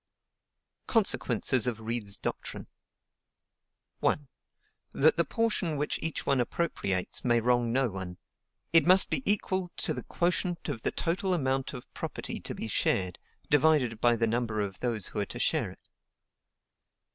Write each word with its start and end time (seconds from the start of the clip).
Consequences 0.87 1.67
of 1.67 1.79
Reid's 1.79 2.17
doctrine. 2.17 2.65
1. 3.99 4.27
That 4.93 5.15
the 5.15 5.23
portion 5.23 5.77
which 5.77 5.99
each 6.01 6.25
one 6.25 6.39
appropriates 6.41 7.23
may 7.23 7.39
wrong 7.39 7.71
no 7.71 7.91
one, 7.91 8.17
it 8.73 8.87
must 8.87 9.11
be 9.11 9.21
equal 9.31 9.69
to 9.77 9.93
the 9.93 10.01
quotient 10.01 10.67
of 10.69 10.81
the 10.81 10.89
total 10.89 11.35
amount 11.35 11.73
of 11.75 11.85
property 11.93 12.39
to 12.39 12.55
be 12.55 12.67
shared, 12.67 13.19
divided 13.51 14.01
by 14.01 14.15
the 14.15 14.25
number 14.25 14.59
of 14.59 14.79
those 14.79 15.09
who 15.09 15.19
are 15.19 15.25
to 15.27 15.37
share 15.37 15.69
it; 15.69 15.83
2. 15.83 15.89